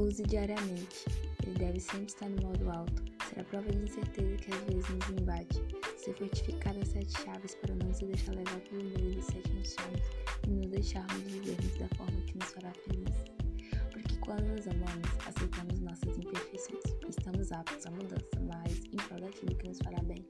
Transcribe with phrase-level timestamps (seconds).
[0.00, 1.04] Use diariamente.
[1.46, 3.02] Ele deve sempre estar no modo alto.
[3.28, 5.62] Será prova de incerteza que às vezes nos invade.
[5.98, 10.00] Ser fortificado a sete chaves para não se deixar levar pelo medo de sete emoções
[10.46, 13.14] e nos deixarmos vivermos da forma que nos fará feliz.
[13.92, 16.82] Porque quando nos amamos, aceitamos nossas imperfeições.
[17.06, 20.24] Estamos aptos à mudança, mas em prol daquilo que nos fará bem.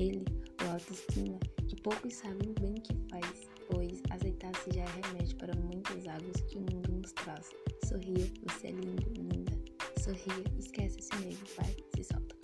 [0.00, 0.24] Ele,
[0.64, 5.54] o autoestima, que poucos sabem bem o que faz, pois aceitar-se já é remédio para
[5.56, 7.50] muitas águas que o mundo nos traz.
[7.86, 9.52] Sorria, você é lindo, linda.
[10.00, 12.36] Sorria, esquece esse medo, vai, se solta.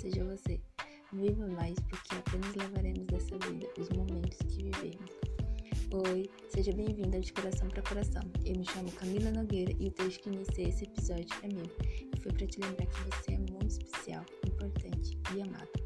[0.00, 0.60] Seja você.
[1.12, 5.10] Viva mais, porque apenas levaremos dessa vida os momentos que vivemos.
[5.92, 8.22] Oi, seja bem-vinda de coração para coração.
[8.46, 11.66] Eu me chamo Camila Nogueira e o texto que iniciei esse episódio é meu.
[12.16, 15.81] E foi para te lembrar que você é muito especial, importante e amado.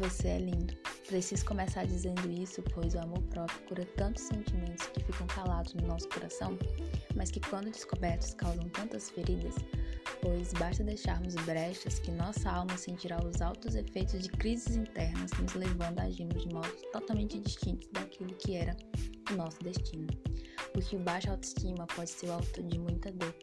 [0.00, 0.74] Você é lindo.
[1.06, 5.86] Preciso começar dizendo isso, pois o amor próprio cura tantos sentimentos que ficam calados no
[5.86, 6.58] nosso coração,
[7.14, 9.56] mas que, quando descobertos, causam tantas feridas,
[10.22, 15.52] pois basta deixarmos brechas que nossa alma sentirá os altos efeitos de crises internas, nos
[15.52, 18.74] levando a agirmos de modos totalmente distintos daquilo que era
[19.30, 20.08] o nosso destino.
[20.72, 23.34] Porque o baixa autoestima pode ser o autor de muita dor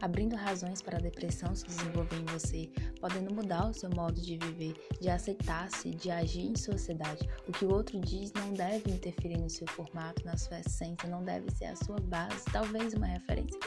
[0.00, 4.36] abrindo razões para a depressão se desenvolver em você, podendo mudar o seu modo de
[4.36, 7.28] viver, de aceitar-se, de agir em sociedade.
[7.48, 11.24] O que o outro diz não deve interferir no seu formato, na sua essência, não
[11.24, 13.58] deve ser a sua base, talvez uma referência,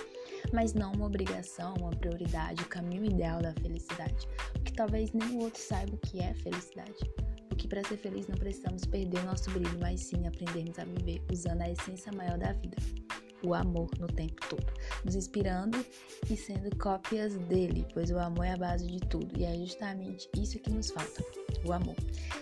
[0.53, 4.27] mas não uma obrigação, uma prioridade, o caminho ideal da felicidade.
[4.53, 6.97] Porque talvez nem o outro saiba o que é felicidade.
[7.49, 11.23] Porque para ser feliz não precisamos perder o nosso brilho, mas sim aprendermos a viver
[11.31, 12.77] usando a essência maior da vida
[13.43, 14.65] o amor no tempo todo,
[15.03, 15.85] nos inspirando
[16.29, 20.29] e sendo cópias dele, pois o amor é a base de tudo e é justamente
[20.37, 21.23] isso que nos falta,
[21.65, 21.95] o amor.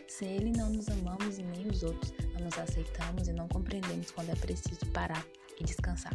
[0.08, 4.12] Sem ele não nos amamos e nem os outros, não nos aceitamos e não compreendemos
[4.12, 5.26] quando é preciso parar
[5.60, 6.14] e descansar.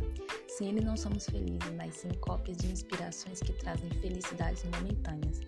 [0.48, 5.40] Sem ele não somos felizes, mas sim cópias de inspirações que trazem felicidades momentâneas,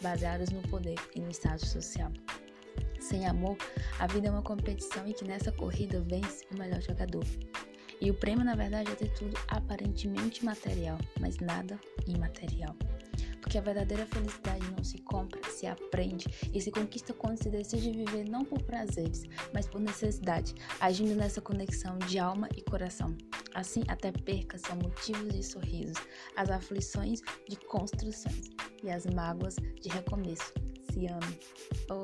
[0.00, 2.12] baseadas no poder e no status social.
[3.00, 3.56] Sem amor,
[3.98, 7.24] a vida é uma competição em que nessa corrida vence o melhor jogador.
[8.00, 12.74] E o prêmio, na verdade, é ter tudo aparentemente material, mas nada imaterial.
[13.42, 17.90] Porque a verdadeira felicidade não se compra, se aprende e se conquista quando se decide
[17.90, 23.14] viver não por prazeres, mas por necessidade, agindo nessa conexão de alma e coração.
[23.54, 25.98] Assim, até percas são motivos de sorrisos,
[26.36, 28.48] as aflições de construções
[28.82, 30.54] e as mágoas de recomeço.
[30.90, 31.38] Se ame.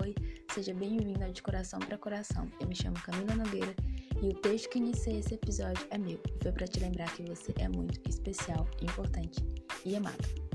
[0.03, 0.15] Oi,
[0.53, 2.51] seja bem-vindo De Coração para Coração.
[2.61, 3.75] Eu me chamo Camila Nogueira
[4.23, 7.53] e o texto que iniciei esse episódio é meu foi para te lembrar que você
[7.59, 9.41] é muito especial, importante
[9.85, 10.46] e amado.